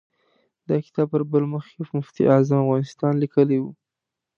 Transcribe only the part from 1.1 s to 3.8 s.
پر بل مخ یې مفتي اعظم افغانستان لیکلی و.